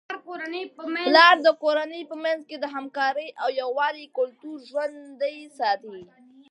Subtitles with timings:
[1.05, 5.99] پلار د کورنی په منځ کي د همکارۍ او یووالي کلتور ژوندۍ ساتي.